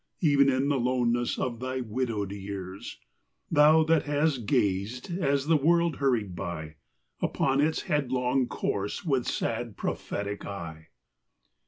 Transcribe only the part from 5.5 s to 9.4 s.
world hurried by. Upon its headlong course with